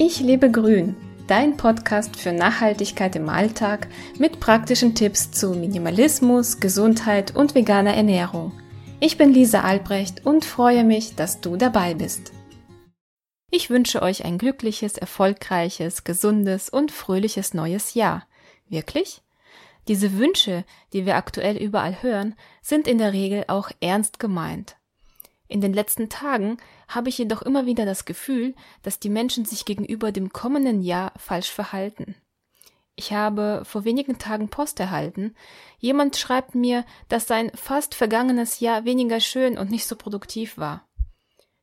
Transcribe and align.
Ich 0.00 0.20
lebe 0.20 0.48
grün, 0.48 0.94
dein 1.26 1.56
Podcast 1.56 2.14
für 2.14 2.30
Nachhaltigkeit 2.30 3.16
im 3.16 3.28
Alltag 3.28 3.88
mit 4.16 4.38
praktischen 4.38 4.94
Tipps 4.94 5.32
zu 5.32 5.50
Minimalismus, 5.50 6.60
Gesundheit 6.60 7.34
und 7.34 7.56
veganer 7.56 7.94
Ernährung. 7.94 8.52
Ich 9.00 9.18
bin 9.18 9.34
Lisa 9.34 9.62
Albrecht 9.62 10.24
und 10.24 10.44
freue 10.44 10.84
mich, 10.84 11.16
dass 11.16 11.40
du 11.40 11.56
dabei 11.56 11.94
bist. 11.94 12.32
Ich 13.50 13.70
wünsche 13.70 14.00
euch 14.00 14.24
ein 14.24 14.38
glückliches, 14.38 14.98
erfolgreiches, 14.98 16.04
gesundes 16.04 16.70
und 16.70 16.92
fröhliches 16.92 17.52
neues 17.52 17.94
Jahr. 17.94 18.24
Wirklich? 18.68 19.22
Diese 19.88 20.16
Wünsche, 20.16 20.64
die 20.92 21.06
wir 21.06 21.16
aktuell 21.16 21.56
überall 21.56 22.04
hören, 22.04 22.36
sind 22.62 22.86
in 22.86 22.98
der 22.98 23.12
Regel 23.12 23.46
auch 23.48 23.72
ernst 23.80 24.20
gemeint. 24.20 24.77
In 25.48 25.62
den 25.62 25.72
letzten 25.72 26.10
Tagen 26.10 26.58
habe 26.86 27.08
ich 27.08 27.18
jedoch 27.18 27.42
immer 27.42 27.64
wieder 27.66 27.86
das 27.86 28.04
Gefühl, 28.04 28.54
dass 28.82 29.00
die 29.00 29.08
Menschen 29.08 29.46
sich 29.46 29.64
gegenüber 29.64 30.12
dem 30.12 30.30
kommenden 30.30 30.82
Jahr 30.82 31.12
falsch 31.16 31.50
verhalten. 31.50 32.14
Ich 32.94 33.12
habe 33.12 33.62
vor 33.64 33.84
wenigen 33.84 34.18
Tagen 34.18 34.48
Post 34.48 34.78
erhalten. 34.80 35.34
Jemand 35.78 36.16
schreibt 36.16 36.54
mir, 36.54 36.84
dass 37.08 37.26
sein 37.26 37.50
fast 37.54 37.94
vergangenes 37.94 38.60
Jahr 38.60 38.84
weniger 38.84 39.20
schön 39.20 39.56
und 39.56 39.70
nicht 39.70 39.86
so 39.86 39.96
produktiv 39.96 40.58
war. 40.58 40.86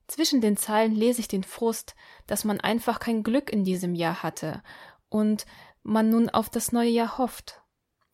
Zwischen 0.08 0.40
den 0.40 0.58
Zeilen 0.58 0.96
lese 0.96 1.20
ich 1.20 1.28
den 1.28 1.44
Frust, 1.44 1.96
dass 2.26 2.44
man 2.44 2.60
einfach 2.62 3.00
kein 3.00 3.22
Glück 3.22 3.52
in 3.52 3.64
diesem 3.64 3.96
Jahr 3.96 4.24
hatte 4.24 4.64
und 5.10 5.46
man 5.84 6.10
nun 6.10 6.30
auf 6.30 6.50
das 6.50 6.72
neue 6.72 6.90
Jahr 6.90 7.18
hofft. 7.18 7.62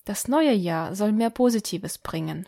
Das 0.04 0.28
neue 0.28 0.54
Jahr 0.54 0.96
soll 0.96 1.12
mehr 1.12 1.30
Positives 1.30 1.98
bringen. 1.98 2.48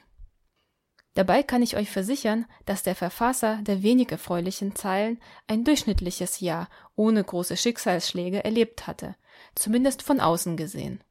Dabei 1.16 1.44
kann 1.44 1.62
ich 1.62 1.77
euch 1.77 1.91
versichern, 1.91 2.45
dass 2.66 2.81
der 2.81 2.95
Verfasser 2.95 3.59
der 3.62 3.84
wenig 3.84 4.12
erfreulichen 4.12 4.76
Zeilen 4.76 5.21
ein 5.48 5.63
durchschnittliches 5.63 6.40
Jahr 6.40 6.70
ohne 6.95 7.23
große 7.23 7.55
Schicksalsschläge 7.55 8.44
erlebt 8.44 8.88
hatte, 8.88 9.16
zumindest 9.54 10.02
von 10.02 10.20
außen 10.20 10.57
gesehen. 10.57 11.04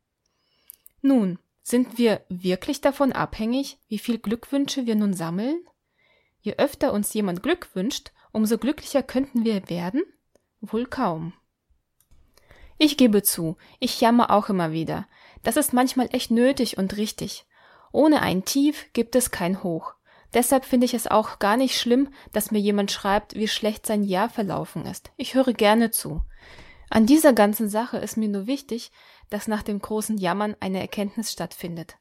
Nun, 1.01 1.39
sind 1.63 1.99
wir 1.99 2.25
wirklich 2.29 2.81
davon 2.81 3.13
abhängig, 3.13 3.79
wie 3.89 3.99
viel 3.99 4.19
Glückwünsche 4.19 4.87
wir 4.87 4.97
nun 4.97 5.15
sammeln? 5.15 5.65
Je 6.41 6.55
öfter 6.59 6.93
uns 6.93 7.15
jemand 7.15 7.43
Glück 7.45 7.71
wünscht, 7.75 8.11
umso 8.33 8.59
glücklicher 8.59 9.05
könnten 9.05 9.45
wir 9.45 9.69
werden? 9.69 10.03
Wohl 10.61 10.87
kaum. 10.87 11.35
Ich 12.79 12.97
gebe 12.97 13.23
zu, 13.23 13.57
ich 13.79 14.01
jammer 14.01 14.33
auch 14.33 14.48
immer 14.48 14.73
wieder. 14.73 15.07
Das 15.45 15.57
ist 15.57 15.73
manchmal 15.73 16.09
echt 16.13 16.33
nötig 16.33 16.79
und 16.79 16.97
richtig. 16.97 17.47
Ohne 17.93 18.23
ein 18.23 18.45
Tief 18.45 18.87
gibt 18.93 19.15
es 19.15 19.31
kein 19.31 19.63
Hoch. 19.63 19.95
Deshalb 20.35 20.65
finde 20.65 20.87
ich 20.87 20.95
es 20.95 21.07
auch 21.07 21.39
gar 21.39 21.57
nicht 21.57 21.79
schlimm, 21.79 22.09
dass 22.33 22.51
mir 22.51 22.59
jemand 22.59 22.91
schreibt, 22.91 23.35
wie 23.35 23.49
schlecht 23.49 23.87
sein 23.87 24.03
Jahr 24.03 24.31
verlaufen 24.31 24.87
ist. 24.87 25.13
Ich 25.17 25.35
höre 25.35 25.53
gerne 25.53 25.91
zu. 25.91 26.23
An 26.89 27.07
dieser 27.07 27.33
ganzen 27.33 27.69
Sache 27.69 27.99
ist 27.99 28.17
mir 28.17 28.29
nur 28.29 28.47
wichtig, 28.47 28.93
dass 29.31 29.49
nach 29.49 29.63
dem 29.63 29.81
großen 29.81 30.19
Jammern 30.19 30.57
eine 30.61 30.81
Erkenntnis 30.81 31.33
stattfindet. 31.33 31.97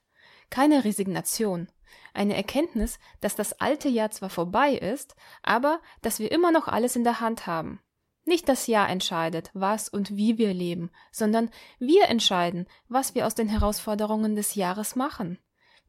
Keine 0.50 0.84
Resignation. 0.84 1.70
Eine 2.14 2.36
Erkenntnis, 2.36 3.00
dass 3.22 3.36
das 3.36 3.54
alte 3.54 3.88
Jahr 3.88 4.12
zwar 4.12 4.30
vorbei 4.30 4.74
ist, 4.74 5.16
aber 5.44 5.80
dass 6.02 6.20
wir 6.20 6.32
immer 6.32 6.52
noch 6.52 6.68
alles 6.68 6.96
in 6.96 7.04
der 7.04 7.22
Hand 7.22 7.48
haben. 7.48 7.80
Nicht 8.26 8.50
das 8.50 8.68
Jahr 8.68 8.90
entscheidet, 8.90 9.50
was 9.54 9.90
und 9.90 10.16
wie 10.16 10.38
wir 10.38 10.54
leben, 10.54 10.92
sondern 11.12 11.50
wir 11.80 12.08
entscheiden, 12.08 12.68
was 12.88 13.16
wir 13.16 13.26
aus 13.26 13.34
den 13.34 13.48
Herausforderungen 13.48 14.36
des 14.36 14.56
Jahres 14.56 14.96
machen. 14.96 15.40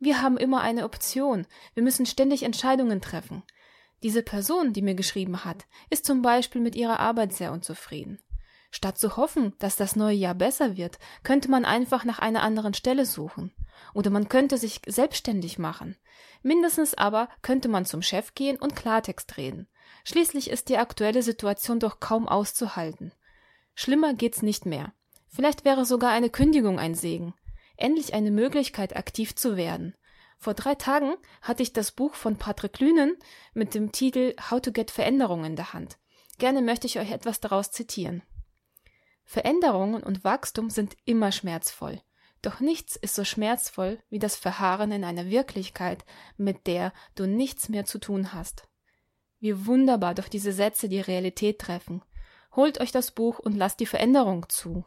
Wir 0.05 0.21
haben 0.21 0.37
immer 0.37 0.63
eine 0.63 0.83
Option. 0.83 1.47
Wir 1.75 1.85
müssen 1.85 2.07
ständig 2.07 2.43
Entscheidungen 2.43 3.01
treffen. 3.01 3.45
Diese 4.03 4.25
Person, 4.25 4.73
die 4.73 4.83
mir 4.83 4.97
geschrieben 4.97 5.45
hat, 5.45 5.65
ist 5.91 6.05
zum 6.05 6.23
Beispiel 6.23 6.61
mit 6.61 6.75
ihrer 6.75 6.99
Arbeit 6.99 7.33
sehr 7.33 7.53
unzufrieden. 7.53 8.19
Statt 8.73 8.99
zu 8.99 9.17
hoffen, 9.17 9.55
dass 9.61 9.77
das 9.77 9.95
neue 9.95 10.17
Jahr 10.17 10.35
besser 10.35 10.77
wird, 10.77 10.99
könnte 11.23 11.49
man 11.49 11.65
einfach 11.65 12.05
nach 12.05 12.19
einer 12.19 12.43
anderen 12.43 12.75
Stelle 12.75 13.07
suchen. 13.07 13.55
Oder 13.95 14.11
man 14.11 14.29
könnte 14.29 14.59
sich 14.59 14.81
selbstständig 14.89 15.61
machen. 15.61 15.95
Mindestens 16.43 16.95
aber 16.95 17.29
könnte 17.41 17.69
man 17.69 17.85
zum 17.85 18.03
Chef 18.03 18.35
gehen 18.35 18.57
und 18.57 18.75
Klartext 18.75 19.37
reden. 19.37 19.69
Schließlich 20.03 20.51
ist 20.51 20.69
die 20.69 20.79
aktuelle 20.79 21.23
Situation 21.23 21.79
doch 21.79 22.01
kaum 22.01 22.27
auszuhalten. 22.27 23.13
Schlimmer 23.77 24.15
geht's 24.15 24.43
nicht 24.43 24.67
mehr. 24.67 24.95
Vielleicht 25.29 25.65
wäre 25.65 25.85
sogar 25.85 26.11
eine 26.11 26.29
Kündigung 26.29 26.81
ein 26.81 26.97
Segen 26.97 27.35
endlich 27.83 28.15
eine 28.15 28.31
Möglichkeit, 28.31 28.97
aktiv 28.97 29.35
zu 29.35 29.57
werden. 29.57 29.95
Vor 30.39 30.55
drei 30.55 30.75
Tagen 30.75 31.15
hatte 31.41 31.63
ich 31.63 31.73
das 31.73 31.93
Buch 31.93 32.15
von 32.15 32.37
Patrick 32.37 32.81
Lünen 32.81 33.17
mit 33.55 33.75
dem 33.75 33.93
Titel 33.93 34.35
How 34.51 34.61
to 34.61 34.73
Get 34.73 34.91
Veränderungen 34.91 35.45
in 35.45 35.57
der 35.57 35.73
Hand. 35.73 35.99
Gerne 36.39 36.63
möchte 36.63 36.87
ich 36.87 36.99
euch 36.99 37.13
etwas 37.13 37.41
daraus 37.41 37.71
zitieren. 37.71 38.23
Veränderungen 39.25 40.03
und 40.03 40.25
Wachstum 40.25 40.69
sind 40.69 40.97
immer 41.05 41.31
schmerzvoll. 41.31 42.01
Doch 42.43 42.59
nichts 42.59 42.97
ist 42.97 43.15
so 43.15 43.25
schmerzvoll 43.25 44.01
wie 44.11 44.19
das 44.19 44.35
Verharren 44.35 44.91
in 44.91 45.05
einer 45.05 45.27
Wirklichkeit, 45.27 46.05
mit 46.37 46.67
der 46.67 46.93
du 47.15 47.27
nichts 47.27 47.69
mehr 47.69 47.85
zu 47.85 47.99
tun 47.99 48.33
hast. 48.33 48.69
Wie 49.39 49.67
wunderbar 49.67 50.15
doch 50.15 50.29
diese 50.29 50.53
Sätze 50.53 50.89
die 50.89 51.01
Realität 51.01 51.61
treffen. 51.61 52.03
Holt 52.57 52.81
euch 52.81 52.91
das 52.91 53.13
Buch 53.13 53.39
und 53.39 53.57
lasst 53.57 53.81
die 53.81 53.87
Veränderung 53.87 54.49
zu. 54.49 54.85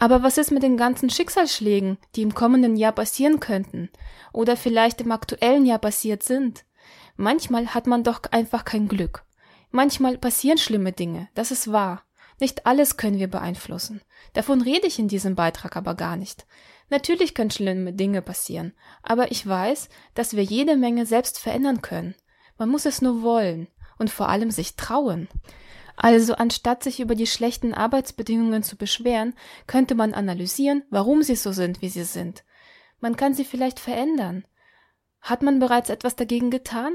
Aber 0.00 0.22
was 0.22 0.38
ist 0.38 0.50
mit 0.50 0.62
den 0.62 0.78
ganzen 0.78 1.10
Schicksalsschlägen, 1.10 1.98
die 2.16 2.22
im 2.22 2.34
kommenden 2.34 2.74
Jahr 2.74 2.92
passieren 2.92 3.38
könnten 3.38 3.90
oder 4.32 4.56
vielleicht 4.56 5.02
im 5.02 5.12
aktuellen 5.12 5.66
Jahr 5.66 5.78
passiert 5.78 6.22
sind? 6.22 6.64
Manchmal 7.16 7.74
hat 7.74 7.86
man 7.86 8.02
doch 8.02 8.22
einfach 8.30 8.64
kein 8.64 8.88
Glück. 8.88 9.24
Manchmal 9.70 10.16
passieren 10.16 10.56
schlimme 10.56 10.92
Dinge, 10.92 11.28
das 11.34 11.50
ist 11.50 11.70
wahr. 11.70 12.02
Nicht 12.40 12.64
alles 12.64 12.96
können 12.96 13.18
wir 13.18 13.28
beeinflussen. 13.28 14.00
Davon 14.32 14.62
rede 14.62 14.86
ich 14.86 14.98
in 14.98 15.08
diesem 15.08 15.34
Beitrag 15.34 15.76
aber 15.76 15.94
gar 15.94 16.16
nicht. 16.16 16.46
Natürlich 16.88 17.34
können 17.34 17.50
schlimme 17.50 17.92
Dinge 17.92 18.22
passieren, 18.22 18.72
aber 19.02 19.30
ich 19.30 19.46
weiß, 19.46 19.90
dass 20.14 20.34
wir 20.34 20.42
jede 20.42 20.78
Menge 20.78 21.04
selbst 21.04 21.38
verändern 21.38 21.82
können. 21.82 22.14
Man 22.56 22.70
muss 22.70 22.86
es 22.86 23.02
nur 23.02 23.20
wollen 23.20 23.68
und 23.98 24.08
vor 24.08 24.30
allem 24.30 24.50
sich 24.50 24.76
trauen. 24.76 25.28
Also 26.02 26.32
anstatt 26.34 26.82
sich 26.82 27.00
über 27.00 27.14
die 27.14 27.26
schlechten 27.26 27.74
Arbeitsbedingungen 27.74 28.62
zu 28.62 28.76
beschweren, 28.76 29.34
könnte 29.66 29.94
man 29.94 30.14
analysieren, 30.14 30.82
warum 30.88 31.22
sie 31.22 31.36
so 31.36 31.52
sind, 31.52 31.82
wie 31.82 31.90
sie 31.90 32.04
sind. 32.04 32.42
Man 33.00 33.16
kann 33.16 33.34
sie 33.34 33.44
vielleicht 33.44 33.78
verändern. 33.78 34.46
Hat 35.20 35.42
man 35.42 35.58
bereits 35.58 35.90
etwas 35.90 36.16
dagegen 36.16 36.50
getan? 36.50 36.94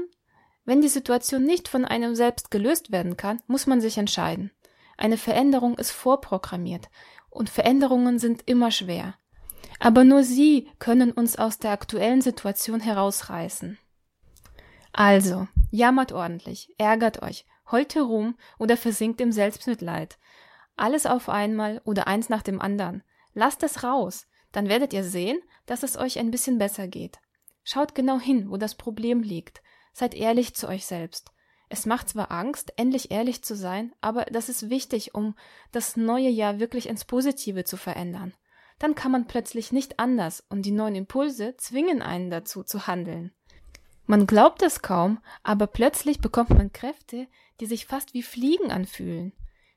Wenn 0.64 0.80
die 0.80 0.88
Situation 0.88 1.44
nicht 1.44 1.68
von 1.68 1.84
einem 1.84 2.16
selbst 2.16 2.50
gelöst 2.50 2.90
werden 2.90 3.16
kann, 3.16 3.40
muss 3.46 3.68
man 3.68 3.80
sich 3.80 3.96
entscheiden. 3.96 4.50
Eine 4.96 5.18
Veränderung 5.18 5.78
ist 5.78 5.92
vorprogrammiert 5.92 6.88
und 7.30 7.48
Veränderungen 7.48 8.18
sind 8.18 8.42
immer 8.46 8.72
schwer. 8.72 9.14
Aber 9.78 10.02
nur 10.02 10.24
sie 10.24 10.68
können 10.80 11.12
uns 11.12 11.36
aus 11.36 11.60
der 11.60 11.70
aktuellen 11.70 12.22
Situation 12.22 12.80
herausreißen. 12.80 13.78
Also, 14.92 15.46
jammert 15.70 16.10
ordentlich, 16.10 16.74
ärgert 16.76 17.22
euch, 17.22 17.46
heult 17.70 17.94
herum 17.94 18.36
oder 18.58 18.76
versinkt 18.76 19.20
im 19.20 19.32
Selbstmitleid. 19.32 20.18
Alles 20.76 21.06
auf 21.06 21.28
einmal 21.28 21.80
oder 21.84 22.06
eins 22.06 22.28
nach 22.28 22.42
dem 22.42 22.60
anderen. 22.60 23.02
Lasst 23.34 23.62
es 23.62 23.82
raus, 23.82 24.26
dann 24.52 24.68
werdet 24.68 24.92
ihr 24.92 25.04
sehen, 25.04 25.38
dass 25.66 25.82
es 25.82 25.96
euch 25.96 26.18
ein 26.18 26.30
bisschen 26.30 26.58
besser 26.58 26.88
geht. 26.88 27.18
Schaut 27.64 27.94
genau 27.94 28.18
hin, 28.20 28.50
wo 28.50 28.56
das 28.56 28.74
Problem 28.74 29.22
liegt. 29.22 29.62
Seid 29.92 30.14
ehrlich 30.14 30.54
zu 30.54 30.68
euch 30.68 30.86
selbst. 30.86 31.32
Es 31.68 31.84
macht 31.84 32.08
zwar 32.08 32.30
Angst, 32.30 32.72
endlich 32.76 33.10
ehrlich 33.10 33.42
zu 33.42 33.56
sein, 33.56 33.92
aber 34.00 34.24
das 34.26 34.48
ist 34.48 34.70
wichtig, 34.70 35.14
um 35.14 35.34
das 35.72 35.96
neue 35.96 36.28
Jahr 36.28 36.60
wirklich 36.60 36.88
ins 36.88 37.04
Positive 37.04 37.64
zu 37.64 37.76
verändern. 37.76 38.34
Dann 38.78 38.94
kann 38.94 39.10
man 39.10 39.26
plötzlich 39.26 39.72
nicht 39.72 39.98
anders 39.98 40.44
und 40.48 40.62
die 40.62 40.70
neuen 40.70 40.94
Impulse 40.94 41.56
zwingen 41.56 42.02
einen 42.02 42.30
dazu 42.30 42.62
zu 42.62 42.86
handeln. 42.86 43.32
Man 44.04 44.26
glaubt 44.26 44.62
es 44.62 44.82
kaum, 44.82 45.18
aber 45.42 45.66
plötzlich 45.66 46.20
bekommt 46.20 46.50
man 46.50 46.72
Kräfte, 46.72 47.26
die 47.60 47.66
sich 47.66 47.86
fast 47.86 48.14
wie 48.14 48.22
Fliegen 48.22 48.70
anfühlen. 48.70 49.32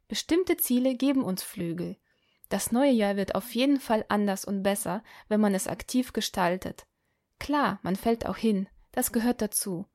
Bestimmte 0.07 0.57
Ziele 0.57 0.95
geben 0.95 1.23
uns 1.23 1.43
Flügel. 1.43 1.97
Das 2.49 2.71
neue 2.71 2.91
Jahr 2.91 3.15
wird 3.15 3.35
auf 3.35 3.53
jeden 3.53 3.79
Fall 3.79 4.05
anders 4.09 4.43
und 4.43 4.63
besser, 4.63 5.03
wenn 5.27 5.39
man 5.39 5.53
es 5.53 5.67
aktiv 5.67 6.13
gestaltet. 6.13 6.85
Klar, 7.37 7.79
man 7.83 7.95
fällt 7.95 8.25
auch 8.25 8.37
hin, 8.37 8.67
das 8.91 9.11
gehört 9.11 9.41
dazu. 9.41 9.85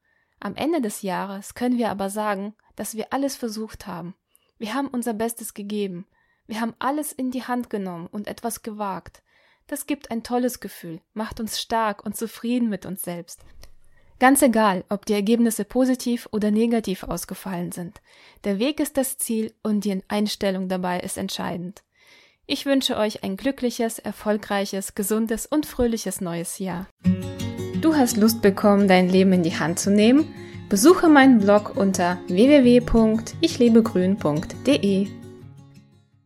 Am 0.40 0.54
Ende 0.54 0.80
des 0.80 1.02
Jahres 1.02 1.54
können 1.54 1.78
wir 1.78 1.90
aber 1.90 2.10
sagen, 2.10 2.54
dass 2.76 2.96
wir 2.96 3.12
alles 3.12 3.36
versucht 3.36 3.86
haben. 3.86 4.14
Wir 4.58 4.74
haben 4.74 4.88
unser 4.88 5.14
Bestes 5.14 5.54
gegeben. 5.54 6.06
Wir 6.46 6.60
haben 6.60 6.74
alles 6.78 7.12
in 7.12 7.30
die 7.30 7.44
Hand 7.44 7.70
genommen 7.70 8.06
und 8.06 8.28
etwas 8.28 8.62
gewagt. 8.62 9.22
Das 9.66 9.86
gibt 9.86 10.10
ein 10.10 10.22
tolles 10.22 10.60
Gefühl, 10.60 11.00
macht 11.14 11.40
uns 11.40 11.60
stark 11.60 12.04
und 12.04 12.16
zufrieden 12.16 12.68
mit 12.68 12.84
uns 12.84 13.02
selbst. 13.02 13.44
Ganz 14.24 14.40
egal, 14.40 14.84
ob 14.88 15.04
die 15.04 15.12
Ergebnisse 15.12 15.66
positiv 15.66 16.26
oder 16.32 16.50
negativ 16.50 17.02
ausgefallen 17.02 17.72
sind. 17.72 18.00
Der 18.44 18.58
Weg 18.58 18.80
ist 18.80 18.96
das 18.96 19.18
Ziel 19.18 19.52
und 19.62 19.84
die 19.84 20.00
Einstellung 20.08 20.70
dabei 20.70 21.00
ist 21.00 21.18
entscheidend. 21.18 21.82
Ich 22.46 22.64
wünsche 22.64 22.96
euch 22.96 23.22
ein 23.22 23.36
glückliches, 23.36 23.98
erfolgreiches, 23.98 24.94
gesundes 24.94 25.44
und 25.44 25.66
fröhliches 25.66 26.22
neues 26.22 26.58
Jahr. 26.58 26.88
Du 27.82 27.94
hast 27.94 28.16
Lust 28.16 28.40
bekommen, 28.40 28.88
dein 28.88 29.10
Leben 29.10 29.34
in 29.34 29.42
die 29.42 29.58
Hand 29.58 29.78
zu 29.78 29.90
nehmen? 29.90 30.34
Besuche 30.70 31.10
meinen 31.10 31.40
Blog 31.40 31.76
unter 31.76 32.16
www.ichlebegrün.de. 32.28 35.23